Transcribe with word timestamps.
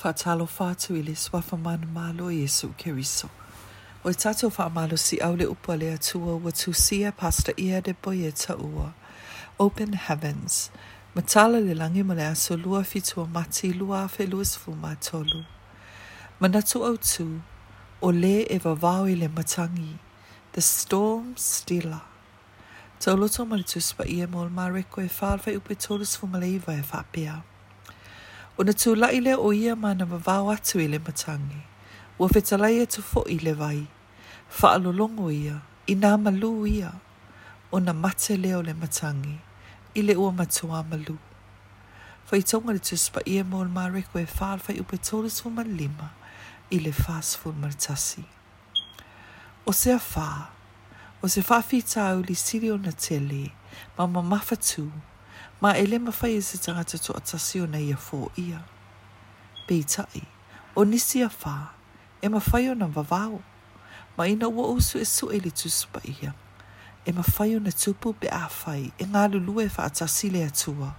whātalofatu 0.00 0.94
i 0.96 1.14
swa 1.14 1.42
fa 1.42 1.56
manu 1.56 1.86
malo 1.86 2.30
e 2.30 2.34
Yesu 2.40 2.72
Keriso. 2.78 3.28
O 4.02 4.08
i 4.10 4.14
tatou 4.16 4.48
whaamalo 4.50 4.96
si 4.98 5.18
au 5.20 5.34
le 5.36 5.44
upo 5.50 5.74
le 5.76 5.92
atua 5.92 6.36
wa 6.40 6.50
sia 6.54 7.12
pasta 7.12 7.52
ia 7.60 7.80
de 7.82 7.92
boia 7.92 8.32
ta 8.32 8.54
ua. 8.54 8.94
Open 9.58 9.92
Heavens. 9.92 10.70
Matala 11.14 11.60
le 11.60 11.74
langi 11.74 12.02
mo 12.02 12.14
le 12.14 12.22
aso 12.24 12.56
lua 12.56 12.82
fitua 12.84 13.26
mati 13.30 13.72
lua 13.74 14.08
fe 14.08 14.26
luas 14.26 14.56
fu 14.56 14.72
matolu. 14.72 15.44
Manatu 16.40 16.82
au 16.82 16.96
tu, 16.96 17.42
o 18.00 18.10
le 18.10 18.46
e 18.46 18.46
i 18.48 18.54
e 19.12 19.16
le 19.16 19.28
matangi. 19.28 19.98
The 20.52 20.62
Storm 20.62 21.34
stila. 21.36 22.00
Tau 23.00 23.16
loto 23.16 23.44
malitus 23.44 23.92
pa 23.94 24.04
ia 24.08 24.26
mo 24.26 24.44
le 24.44 24.48
reko 24.72 25.02
e 25.04 25.10
i 25.10 25.50
e 25.52 25.56
upe 25.58 25.74
tolus 25.76 26.16
fu 26.16 26.26
maleiva 26.26 26.72
e 26.72 26.80
whapea. 26.80 27.42
O 28.60 28.62
na 28.62 28.74
tū 28.76 28.92
lai 28.92 29.16
le 29.24 29.32
o 29.40 29.48
ia 29.56 29.72
mana 29.72 30.04
ma 30.06 30.18
vāo 30.24 30.50
atu 30.52 30.82
i 30.84 30.88
le 30.92 30.98
matangi. 31.00 31.60
O 32.20 32.26
feta 32.28 32.58
lai 32.60 32.76
e 32.76 32.84
tu 32.92 33.00
fo 33.00 33.22
le 33.44 33.52
vai. 33.60 33.86
Fa 34.58 34.74
alolongo 34.76 35.30
ia, 35.32 35.54
i 35.88 35.94
nā 35.96 36.10
malu 36.20 36.50
ia. 36.68 36.90
O 37.72 37.78
na 37.80 37.92
mate 37.94 38.36
leo 38.36 38.60
le 38.62 38.74
matangi, 38.82 39.38
i 39.96 40.02
le 40.04 40.14
ua 40.20 40.28
matua 40.42 40.82
malu. 40.90 41.16
Fa 42.28 42.36
i 42.36 42.44
tonga 42.50 42.76
le 42.76 42.84
tūspa 42.90 43.24
ia 43.24 43.48
mō 43.48 43.64
le 43.64 43.72
māreko 43.78 44.20
e 44.20 44.28
whāl 44.34 44.60
fai 44.60 44.76
upe 44.84 45.00
tōlis 45.08 45.40
fu 45.40 45.48
ma 45.56 45.64
lima, 45.70 46.10
i 46.68 46.82
le 46.84 46.92
fās 46.92 47.32
fu 47.40 47.54
martasi. 47.62 48.26
O 49.64 49.72
se 49.72 49.94
a 49.96 49.96
whā, 49.96 50.28
o 51.22 51.32
se 51.32 51.40
whāwhi 51.48 51.80
tāu 51.94 52.20
li 52.28 52.36
sirio 52.36 52.76
na 52.84 52.92
tele, 52.92 53.46
ma 53.96 54.04
ma 54.04 54.20
mafatū, 54.20 54.90
ma 54.92 55.08
Ma 55.62 55.74
e 55.76 55.84
le 55.86 55.98
ma 55.98 56.10
fai 56.12 56.36
e 56.36 56.40
se 56.42 56.56
tangata 56.58 56.96
to 56.98 57.12
atasio 57.12 57.66
na 57.66 57.76
ia 57.78 57.94
fō 57.96 58.30
ia. 58.38 58.64
Pei 59.68 59.82
tai, 59.84 60.22
o 60.76 60.84
nisi 60.84 61.20
a 61.22 61.28
whā, 61.28 61.56
e 62.22 62.28
ma 62.30 62.40
fai 62.40 62.68
o 62.70 62.74
na 62.74 62.86
vavau. 62.86 63.42
Ma 64.16 64.24
ina 64.28 64.48
ua 64.48 64.68
usu 64.72 64.96
e 64.98 65.04
su 65.04 65.28
e 65.30 65.36
li 65.38 65.50
tuspa 65.50 66.00
ia. 66.04 66.32
E 67.04 67.12
ma 67.12 67.22
fai 67.22 67.54
o 67.56 67.58
na 67.60 67.70
tupu 67.70 68.14
be 68.20 68.28
a 68.32 68.48
fai, 68.48 68.90
e 68.98 69.04
ngā 69.04 69.28
lulu 69.32 69.60
e 69.60 69.68
wha 69.68 69.84
atasi 69.84 70.30
le 70.32 70.44
atua, 70.46 70.94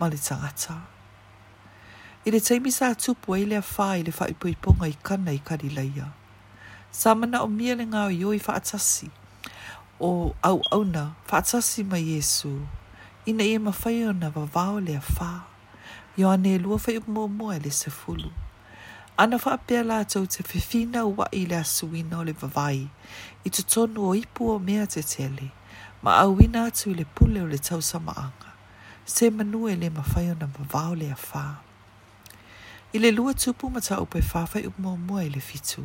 ma 0.00 0.08
le 0.08 0.16
tangata. 0.16 0.80
I 2.24 2.30
le 2.30 2.40
teimi 2.40 2.72
sa 2.72 2.94
tupu 2.96 3.36
e 3.36 3.44
le 3.44 3.60
a 3.60 3.62
whā 3.62 4.00
i 4.00 4.02
le 4.02 4.12
wha 4.16 4.26
ipuiponga 4.32 4.88
i 4.88 4.96
kana 5.04 5.30
i 5.32 5.40
karilaia. 5.44 6.08
Samana 6.90 7.44
o 7.44 7.48
mia 7.48 7.76
le 7.76 7.84
ngā 7.84 8.08
o 8.08 8.12
ioi 8.16 8.40
wha 8.46 8.56
atasi, 8.56 9.10
o 10.00 10.34
au 10.42 10.60
auna, 10.72 11.04
wha 11.28 11.36
atasi 11.38 11.84
ma 11.84 11.96
Jesu, 12.00 12.62
Inaia 13.26 13.60
mawhai 13.60 14.04
o 14.04 14.12
na 14.12 14.28
wawao 14.34 14.80
lea 14.80 15.00
whā. 15.18 15.40
Yo 16.16 16.30
ane 16.30 16.58
lua 16.58 16.78
whai 16.86 16.96
o 16.98 17.02
mo 17.06 17.28
mo 17.28 17.52
le 17.52 17.70
se 17.70 17.90
fulu. 17.90 18.30
Ana 19.16 19.36
whaapea 19.36 19.82
lātou 19.84 20.24
te 20.26 20.42
whiwhina 20.42 21.04
ua 21.04 21.26
i 21.32 21.44
le 21.46 21.60
suina 21.64 22.20
o 22.20 22.24
le 22.24 22.32
vavai, 22.32 22.88
i 23.44 23.50
te 23.50 23.62
tonu 23.62 24.08
o 24.08 24.14
ipu 24.16 24.48
o 24.54 24.58
mea 24.58 24.86
te 24.86 25.02
tele, 25.02 25.50
ma 26.02 26.16
awina 26.22 26.64
atu 26.72 26.90
i 26.94 26.94
le 26.94 27.04
pule 27.04 27.42
o 27.42 27.46
le 27.46 27.58
tausamaaga, 27.60 28.54
se 29.04 29.26
e 29.26 29.30
le 29.30 29.90
mawhai 29.90 30.30
o 30.30 30.34
na 30.40 30.46
mawao 30.48 30.96
lea 30.96 31.14
whā. 31.14 31.58
I 32.94 32.98
le 32.98 33.12
lua 33.12 33.34
tupu 33.34 33.68
mata 33.70 34.00
upe 34.00 34.20
whawhai 34.22 34.64
upu 34.66 34.80
mo 34.80 34.96
mo 34.96 35.20
le 35.20 35.40
fitu. 35.40 35.84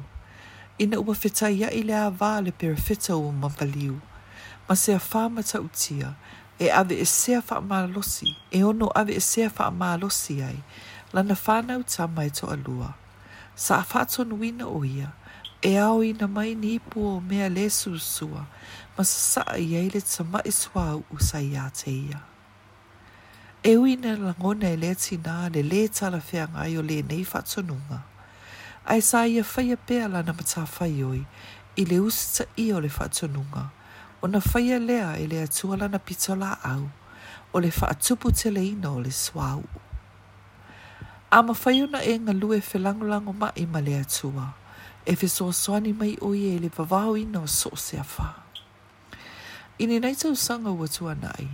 Ina 0.79 0.99
ua 0.99 1.13
whetai 1.19 1.51
ia 1.59 1.69
i 1.69 1.83
le 1.83 1.93
awa 1.93 2.41
le 2.41 2.51
perefeta 2.53 3.13
o 3.15 3.31
mabaliu. 3.33 3.99
ma 4.69 4.75
se 4.75 4.93
a 4.93 4.99
whā 4.99 5.29
mata 5.29 5.59
utia, 5.61 6.15
e 6.59 6.69
ave 6.71 6.99
e 7.01 7.05
sea 7.05 7.41
wha 7.49 7.55
amalosi, 7.57 8.37
e 8.51 8.63
ono 8.63 8.87
ave 8.95 9.13
e 9.13 9.19
sea 9.19 9.51
wha 9.59 9.65
amalosi 9.65 10.41
ai, 10.43 10.59
lana 11.13 11.35
whanau 11.45 11.83
tama 11.83 12.13
mai 12.15 12.29
to 12.29 12.47
alua. 12.47 12.93
Sa 13.55 13.83
whatonu 13.89 14.43
ina 14.43 14.65
o 14.67 14.83
ia, 14.85 15.11
e 15.61 15.77
ao 15.77 15.99
na 16.19 16.27
mai 16.27 16.55
ni 16.55 16.73
ipu 16.75 16.99
o 17.07 17.19
mea 17.19 17.49
le 17.49 17.69
susua, 17.69 18.45
sa 19.03 19.43
ia 19.57 19.79
i 19.81 19.89
le 19.89 20.01
tama 20.01 20.39
i 20.45 20.51
sua 20.51 20.95
u 20.95 21.17
sa 21.19 21.39
ia 21.39 21.69
te 21.73 21.91
ia. 21.91 22.19
E 23.63 23.77
uina 23.77 24.15
langona 24.15 24.69
e 24.71 24.77
le 24.83 24.95
tina 24.95 25.49
le 25.53 25.61
le 25.63 25.87
tala 25.87 26.21
whea 26.31 26.45
ngai 26.53 26.77
o 26.77 26.81
le 26.81 26.97
nei 27.09 27.23
whatonunga. 27.31 27.99
Ai 28.91 29.01
sa 29.09 29.19
ia 29.27 29.43
whaia 29.51 29.75
pēa 29.87 30.07
lana 30.13 30.33
matawhai 30.37 31.03
oi, 31.11 31.21
i 31.75 31.83
le 31.89 31.97
usita 32.07 32.43
i 32.55 32.65
o 32.71 32.77
le 32.79 32.89
whatonunga. 32.97 33.63
Ai 33.63 33.84
ona 34.25 34.41
faia 34.41 34.79
lea 34.79 35.19
e 35.21 35.27
le 35.27 35.41
atua 35.43 35.77
lana 35.77 35.99
pito 35.99 36.35
la 36.35 36.57
au 36.63 36.85
o 37.53 37.59
le 37.61 37.69
faatupu 37.71 38.31
teleina 38.31 38.89
o 38.91 38.99
le 38.99 39.11
swau. 39.11 39.63
A 41.31 41.37
mawhaiona 41.43 41.99
e 42.03 42.13
nga 42.19 42.33
lue 42.41 42.59
whelangolango 42.69 43.33
ma 43.41 43.49
i 43.61 43.65
ma 43.73 43.79
le 43.87 43.93
atua, 44.03 44.47
e 45.05 45.11
whesoaswani 45.19 45.91
mai 45.99 46.13
o 46.25 46.33
i 46.33 46.41
e 46.55 46.57
le 46.63 46.69
vavau 46.77 47.13
ina 47.23 47.39
o 47.43 47.45
so 47.59 47.69
se 47.85 47.95
awha. 48.05 48.29
I 49.77 49.83
ni 49.87 49.99
nei 49.99 50.15
tau 50.19 50.33
sanga 50.45 50.71
ua 50.79 50.87
tua 50.95 51.13
nai, 51.23 51.47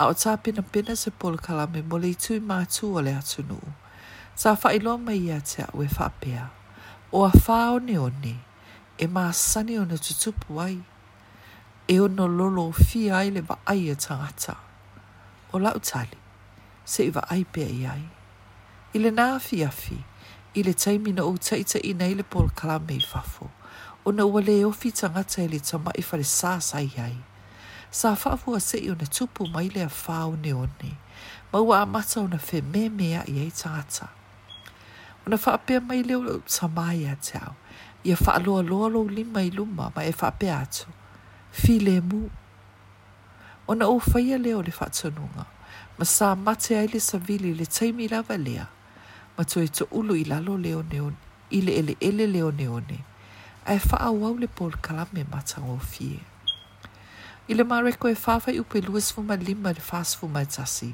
a 0.00 0.12
o 0.12 0.12
tā 0.20 0.32
pina 0.42 0.62
pina 0.72 0.92
se 1.02 1.10
pola 1.20 1.38
kalame 1.46 1.80
mo 1.88 1.96
le 2.02 2.08
itui 2.14 2.38
mātu 2.50 2.84
o 2.96 3.00
le 3.06 3.12
atunu, 3.20 3.60
tā 4.40 4.52
whailoa 4.62 4.96
mai 5.06 5.18
ia 5.28 5.38
te 5.48 5.60
au 5.72 5.78
e 5.80 5.88
whapea, 5.96 6.44
o 7.16 7.24
a 7.28 7.32
whao 7.42 7.74
ne 7.86 7.96
o 7.98 8.08
ne, 8.22 8.34
e 8.98 9.04
mā 9.14 9.26
sani 9.46 9.74
o 9.80 9.84
na 9.90 9.96
tutupu 10.06 10.52
ai, 10.66 10.78
e 11.88 11.98
ono 12.00 12.26
lolo 12.26 12.62
o 12.68 12.72
fia 12.72 13.16
ai 13.18 13.30
le 13.30 13.42
wa 13.48 13.58
ai 13.70 13.88
e 13.90 13.94
tangata. 13.96 14.52
O 15.52 15.58
lau 15.58 15.78
tali, 15.88 16.18
se 16.84 17.02
i 17.04 17.10
wa 17.14 17.20
ai 17.34 17.44
pe 17.52 17.60
i 17.80 17.84
ai. 17.94 18.04
I 18.94 18.98
le 19.02 19.10
nā 19.18 19.26
fi 19.46 19.56
a 19.64 19.70
fi, 19.80 19.96
i 20.54 20.60
le 20.66 20.72
taimina 20.82 21.22
o 21.24 21.32
taita 21.46 21.78
i 21.84 21.92
nei 22.00 22.14
le 22.18 22.22
pol 22.32 22.48
kalame 22.58 22.94
i 23.00 23.04
fafo, 23.10 23.46
o 24.06 24.12
na 24.16 24.24
ua 24.32 24.40
le 24.48 24.56
ofi 24.70 24.88
tangata 24.98 25.38
i 25.42 25.44
e 25.46 25.52
le 25.52 25.60
tama 25.68 25.90
i 25.98 26.02
fale 26.08 26.24
sā 26.38 26.52
sai 26.70 26.90
ai. 27.06 27.18
Sā 27.98 28.10
fafo 28.22 28.48
a 28.56 28.60
se 28.68 28.76
i 28.80 28.88
o 28.92 28.96
na 29.00 29.04
tupu 29.16 29.42
mai 29.54 29.68
le 29.74 29.82
a 29.88 29.92
fāo 30.02 30.32
ne 30.44 30.52
one, 30.64 30.90
ma 31.52 31.58
ua 31.66 31.76
a 31.82 31.86
mata 31.94 32.16
o 32.24 32.26
na 32.32 32.38
fe 32.48 32.58
me 32.72 32.82
mea 32.98 33.20
i 33.32 33.40
ai 33.44 33.50
tangata. 33.60 34.06
O 35.26 35.30
na 35.30 35.36
whaapea 35.42 35.80
mai 35.88 36.00
leo 36.08 36.38
tamai 36.54 37.00
a 37.08 37.14
teo, 37.26 37.50
i 38.04 38.10
a 38.12 38.16
whaaloa 38.22 38.62
loa 38.70 38.88
lo 38.94 39.00
lima 39.16 39.40
i 39.42 39.50
luma, 39.56 39.84
ma 39.94 40.00
e 40.04 40.12
whaapea 40.20 40.56
atu. 40.66 40.88
fi 41.54 41.78
le 41.78 42.00
mu. 42.00 42.28
Ona 43.68 43.86
o 43.88 44.00
whaia 44.12 44.38
leo 44.38 44.62
le 44.62 44.72
whatanunga, 44.80 45.44
ma 45.98 46.04
sā 46.04 46.34
mate 46.36 46.74
ai 46.78 46.88
le 46.92 47.00
savili 47.00 47.52
le 47.54 47.66
taimi 47.66 48.08
lava 48.10 48.36
lea, 48.44 48.64
ma 49.38 49.42
toi 49.50 49.66
to 49.76 49.84
ulu 49.98 50.14
i 50.18 50.24
lalo 50.24 50.56
leo 50.64 50.80
i 51.50 51.60
le 51.62 51.72
ele 51.78 51.94
ele 52.08 52.26
leo 52.34 52.50
neone, 52.50 52.98
ai 53.66 53.78
wha 53.90 54.10
wau 54.20 54.34
le 54.42 54.46
pol 54.56 54.72
kalame 54.84 55.22
matango 55.32 55.78
fie. 55.78 56.20
I 57.48 57.54
le 57.54 57.64
mareko 57.64 58.08
e 58.10 58.14
whawhai 58.24 58.58
upe 58.60 58.80
luas 58.80 59.12
fuma 59.14 59.36
lima 59.36 59.72
le 59.72 59.82
whas 59.92 60.18
tasi, 60.56 60.90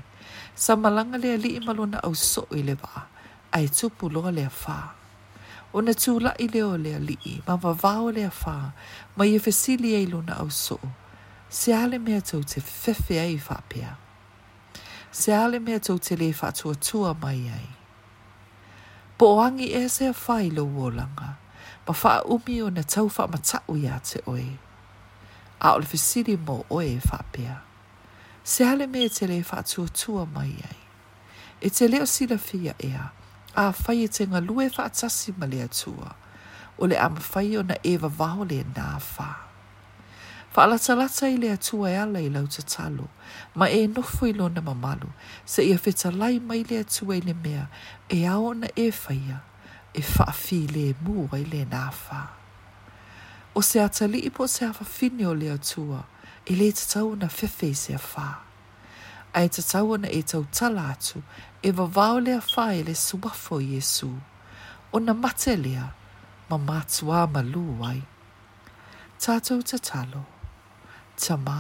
sa 0.55 0.77
malanga 0.77 1.17
le 1.19 1.37
li 1.37 1.57
imalona 1.57 1.99
au 2.05 2.15
so 2.15 2.47
i 2.53 2.63
le 2.63 2.75
waa, 2.83 3.03
ai 3.53 3.69
tupu 3.69 4.11
loa 4.11 4.31
lea 4.31 4.51
whaa. 4.67 5.00
Ona 5.73 5.93
tūla 5.95 6.33
i 6.43 6.49
leo 6.51 6.73
lea 6.77 6.99
lii, 6.99 7.37
ma 7.47 7.55
ma 7.63 7.71
vau 7.79 8.09
lea 8.11 8.29
whā, 8.35 8.55
ma 9.17 9.25
i 9.27 9.37
fesili 9.39 9.93
ei 9.95 10.07
luna 10.11 10.35
au 10.43 10.51
so. 10.51 10.81
Se 11.49 11.75
ale 11.75 11.99
mea 11.99 12.21
tau 12.21 12.43
te 12.43 12.61
whewhea 12.61 13.25
i 13.31 13.37
whapea. 13.39 13.93
Se 15.13 15.33
ale 15.35 15.59
mea 15.59 15.79
tau 15.79 15.99
te 15.99 16.17
le 16.17 16.33
whatua 16.41 16.75
tua 16.75 17.15
mai 17.21 17.47
ai. 17.55 17.69
Po 19.19 19.41
angi 19.43 19.71
e 19.77 19.89
se 19.89 20.09
a 20.09 20.13
whailo 20.27 20.65
wōlanga, 20.67 21.31
ma 21.87 21.95
wha 22.03 22.23
umi 22.25 22.63
o 22.63 22.71
na 22.71 22.83
tau 22.83 23.07
wha 23.09 23.27
matau 23.29 23.77
ia 23.77 23.99
te 24.01 24.21
oe. 24.27 24.47
A 25.61 25.75
ole 25.75 25.87
fesili 25.87 26.37
mō 26.37 26.63
oe 26.71 26.87
e 26.97 27.01
whapea. 27.07 27.57
Se 28.45 28.65
ale 28.67 28.87
mea 28.87 29.09
te 29.09 29.27
le 29.27 29.41
whatua 29.53 29.87
tua 29.89 30.27
mai 30.27 30.55
ai. 30.67 30.79
E 31.61 31.71
te 31.71 31.89
leo 31.89 32.07
sila 32.07 32.39
fia 32.39 32.75
ea, 32.79 33.11
a 33.57 33.73
fai 33.75 34.05
e 34.05 34.09
te 34.13 34.25
ngā 34.31 34.39
lue 34.47 34.69
whaatasi 34.71 35.33
ma 35.39 35.47
le 35.51 35.63
atua, 35.65 36.13
o 36.79 36.87
le 36.87 36.99
am 37.03 37.17
fai 37.21 37.49
o 37.59 37.63
na 37.67 37.75
ewa 37.85 38.11
waho 38.19 38.45
le 38.45 38.61
nā 38.75 38.87
ala 38.95 39.47
Whaalatalata 40.55 41.29
i 41.31 41.37
le 41.39 41.51
atua 41.53 41.91
e 41.93 41.97
ala 41.97 42.21
i 42.21 42.29
lau 42.29 42.47
te 42.47 42.63
talo, 42.63 43.09
ma 43.55 43.69
e 43.71 43.87
nofu 43.87 44.27
i 44.27 44.33
lona 44.33 44.61
mamalu, 44.61 45.11
se 45.47 45.63
ia 45.63 45.79
whita 45.85 46.11
lai 46.11 46.39
mai 46.41 46.65
le 46.69 46.79
atua 46.81 47.17
i 47.17 47.21
le 47.21 47.35
mea, 47.35 47.69
e 48.09 48.27
ao 48.27 48.53
na 48.55 48.67
e 48.77 48.91
whaia, 48.91 49.41
e 49.95 50.03
whaafi 50.03 50.67
le 50.75 50.95
mua 51.03 51.39
i 51.39 51.45
le 51.45 51.65
nā 51.71 51.87
whā. 51.91 52.23
O 53.55 53.63
se 53.63 53.79
atali 53.81 54.27
i 54.27 54.31
po 54.31 54.47
se 54.47 54.67
hawha 54.67 54.85
fine 54.85 55.27
o 55.27 55.33
le 55.35 55.51
atua, 55.55 56.03
i 56.47 56.55
le 56.59 56.71
te 56.73 56.87
tau 56.95 57.15
na 57.15 57.27
whewhe 57.29 57.75
se 57.75 57.95
a 57.95 57.99
whaa 57.99 58.50
ai 59.35 59.49
te 59.49 59.63
tauana 59.63 60.09
e 60.19 60.23
tau 60.23 60.45
tala 60.57 60.83
atu 60.93 61.19
e 61.63 61.69
vavau 61.77 62.17
lea 62.25 62.41
whae 62.55 62.83
le 62.87 62.95
suwafo 63.07 63.57
Iesu. 63.61 64.11
O 64.95 64.99
na 65.07 65.13
mate 65.23 65.53
lea, 65.65 65.85
ma 66.51 66.57
mātua 66.69 67.21
ma 67.33 67.43
luwai. 67.53 68.01
Tātou 69.23 69.61
te 69.63 69.79
talo, 69.79 70.23
ta 71.21 71.37
mā, 71.37 71.59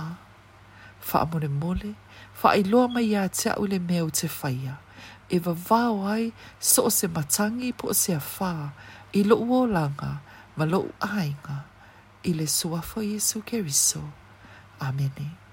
whaamone 1.08 1.48
mole, 1.60 1.92
whaailoa 2.40 2.88
mai 2.94 3.04
ia 3.12 3.24
te 3.28 3.52
au 3.52 3.66
le 3.70 3.78
meau 3.78 4.08
te 4.10 4.26
whaia, 4.38 4.78
e 5.30 5.38
vavau 5.44 6.00
ai 6.14 6.30
so 6.58 6.86
o 6.88 6.94
se 6.98 7.06
matangi 7.12 7.70
po 7.78 7.92
o 7.92 7.96
se 8.02 8.16
awha, 8.18 8.70
i 9.12 9.22
lo 9.28 9.36
uo 9.44 9.60
langa, 9.68 10.10
ma 10.56 10.64
lo 10.72 10.80
uainga, 10.88 11.58
i 12.24 12.32
le 12.34 12.46
suwafo 12.48 13.00
Iesu 13.04 13.42
keriso. 13.44 14.02
Amen. 14.80 15.12
Amen. 15.16 15.49